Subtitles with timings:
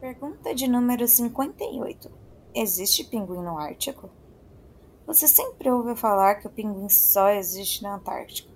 [0.00, 2.08] Pergunta de número 58.
[2.54, 4.08] Existe pinguim no Ártico?
[5.04, 8.48] Você sempre ouve falar que o pinguim só existe na Antártica.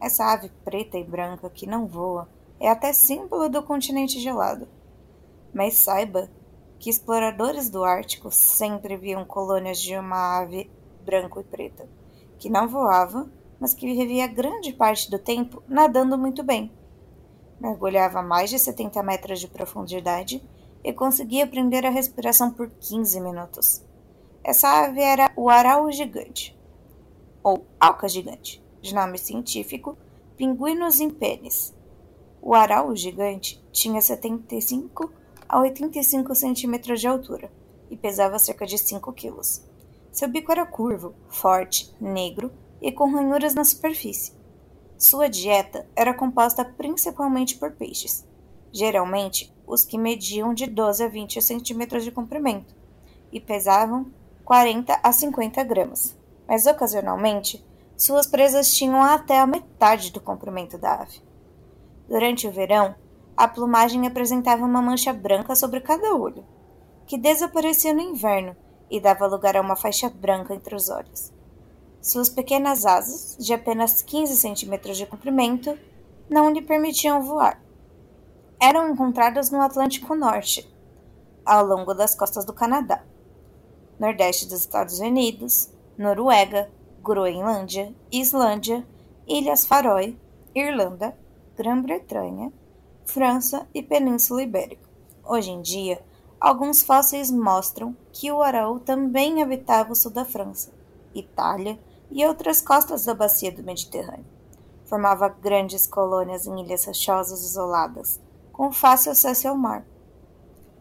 [0.00, 2.28] Essa ave preta e branca que não voa
[2.60, 4.68] é até símbolo do continente gelado.
[5.52, 6.30] Mas saiba
[6.78, 10.70] que exploradores do Ártico sempre viam colônias de uma ave
[11.04, 11.88] branco e preta,
[12.38, 13.28] que não voava,
[13.58, 16.70] mas que vivia grande parte do tempo nadando muito bem.
[17.58, 20.40] Mergulhava a mais de 70 metros de profundidade
[20.86, 23.82] e conseguia prender a respiração por 15 minutos.
[24.44, 26.56] Essa ave era o arau gigante,
[27.42, 29.98] ou alca gigante, de nome científico
[30.36, 31.74] Pinguinus impenis.
[32.40, 35.10] O arau gigante tinha 75
[35.48, 37.50] a 85 centímetros de altura
[37.90, 39.64] e pesava cerca de 5 quilos.
[40.12, 44.32] Seu bico era curvo, forte, negro e com ranhuras na superfície.
[44.96, 48.24] Sua dieta era composta principalmente por peixes,
[48.76, 52.74] geralmente os que mediam de 12 a 20 centímetros de comprimento
[53.32, 54.06] e pesavam
[54.44, 56.14] 40 a 50 gramas,
[56.46, 57.64] mas ocasionalmente
[57.96, 61.22] suas presas tinham até a metade do comprimento da ave.
[62.06, 62.94] Durante o verão,
[63.34, 66.44] a plumagem apresentava uma mancha branca sobre cada olho,
[67.06, 68.54] que desaparecia no inverno
[68.90, 71.32] e dava lugar a uma faixa branca entre os olhos.
[72.02, 75.76] Suas pequenas asas, de apenas 15 centímetros de comprimento,
[76.28, 77.65] não lhe permitiam voar
[78.66, 80.68] eram encontradas no Atlântico Norte,
[81.44, 83.04] ao longo das costas do Canadá,
[83.96, 86.68] Nordeste dos Estados Unidos, Noruega,
[87.00, 88.84] Groenlândia, Islândia,
[89.24, 90.18] Ilhas Faroe,
[90.52, 91.16] Irlanda,
[91.56, 92.52] Grã-Bretanha,
[93.04, 94.88] França e Península Ibérica.
[95.24, 96.04] Hoje em dia,
[96.40, 100.72] alguns fósseis mostram que o araú também habitava o sul da França,
[101.14, 101.78] Itália
[102.10, 104.26] e outras costas da bacia do Mediterrâneo.
[104.86, 108.20] Formava grandes colônias em ilhas rochosas isoladas,
[108.56, 109.84] com fácil acesso ao mar,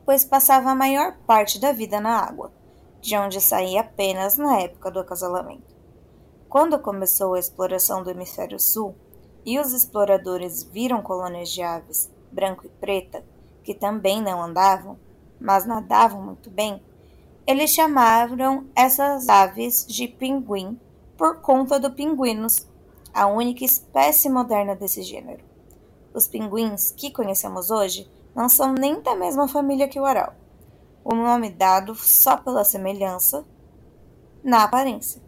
[0.06, 2.54] pois passava a maior parte da vida na água,
[3.02, 5.76] de onde saía apenas na época do acasalamento.
[6.48, 8.96] Quando começou a exploração do hemisfério sul
[9.46, 13.26] e os exploradores viram colônias de aves, branco e preta,
[13.62, 14.98] que também não andavam,
[15.38, 16.82] mas nadavam muito bem,
[17.46, 20.80] eles chamaram essas aves de pinguim
[21.18, 22.66] por conta do pinguinos,
[23.14, 25.55] a única espécie moderna desse gênero.
[26.16, 30.34] Os pinguins que conhecemos hoje não são nem da mesma família que o aral.
[31.04, 33.46] O nome dado só pela semelhança
[34.42, 35.22] na aparência.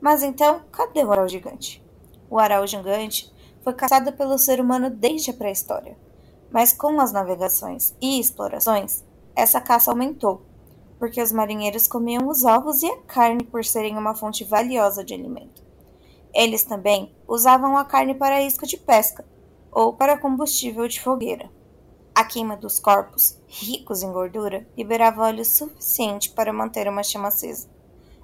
[0.00, 1.80] Mas então, cadê o aral gigante?
[2.28, 3.32] O aral gigante
[3.62, 5.96] foi caçado pelo ser humano desde a pré-história.
[6.50, 9.04] Mas com as navegações e explorações,
[9.36, 10.42] essa caça aumentou,
[10.98, 15.14] porque os marinheiros comiam os ovos e a carne por serem uma fonte valiosa de
[15.14, 15.62] alimento.
[16.34, 19.24] Eles também usavam a carne para isca de pesca,
[19.76, 21.50] ou para combustível de fogueira.
[22.14, 27.68] A queima dos corpos, ricos em gordura, liberava óleo suficiente para manter uma chama acesa.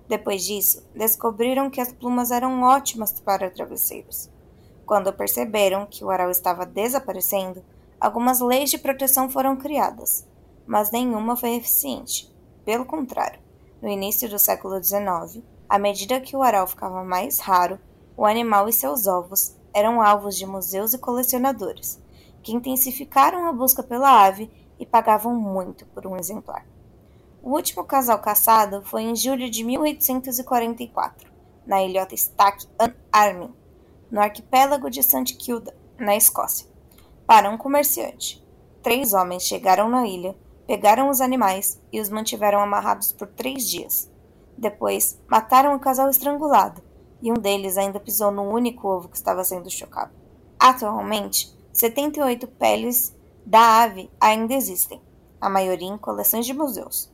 [0.09, 4.31] Depois disso, descobriram que as plumas eram ótimas para travesseiros.
[4.87, 7.63] Quando perceberam que o aral estava desaparecendo,
[8.01, 10.27] algumas leis de proteção foram criadas,
[10.67, 12.35] mas nenhuma foi eficiente.
[12.65, 13.41] Pelo contrário,
[13.83, 17.79] no início do século XIX, à medida que o aral ficava mais raro,
[18.17, 22.01] o animal e seus ovos eram alvos de museus e colecionadores,
[22.43, 26.67] que intensificaram a busca pela ave e pagavam muito por um exemplar.
[27.43, 31.31] O último casal caçado foi em julho de 1844,
[31.67, 33.53] na ilhota Stack an Armin,
[34.11, 35.35] no arquipélago de St.
[35.37, 36.69] Kilda, na Escócia,
[37.27, 38.43] para um comerciante.
[38.83, 44.11] Três homens chegaram na ilha, pegaram os animais e os mantiveram amarrados por três dias.
[44.57, 46.83] Depois, mataram o casal estrangulado
[47.23, 50.11] e um deles ainda pisou no único ovo que estava sendo chocado.
[50.59, 53.15] Atualmente, 78 peles
[53.47, 55.01] da ave ainda existem,
[55.41, 57.11] a maioria em coleções de museus,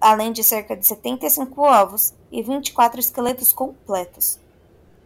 [0.00, 4.40] além de cerca de 75 ovos e 24 esqueletos completos.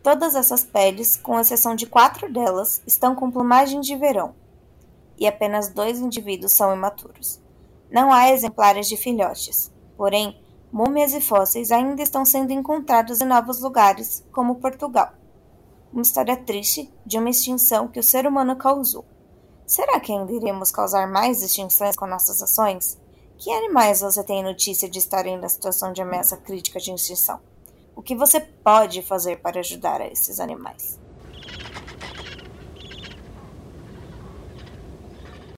[0.02, 4.34] Todas essas peles, com exceção de quatro delas, estão com plumagem de verão,
[5.18, 7.40] e apenas dois indivíduos são imaturos.
[7.90, 10.40] Não há exemplares de filhotes, porém,
[10.72, 15.12] múmias e fósseis ainda estão sendo encontrados em novos lugares, como Portugal.
[15.92, 19.04] Uma história triste de uma extinção que o ser humano causou.
[19.66, 22.98] Será que ainda iremos causar mais extinções com nossas ações?
[23.36, 27.40] Que animais você tem notícia de estarem na situação de ameaça crítica de extinção?
[27.94, 30.98] O que você pode fazer para ajudar a esses animais?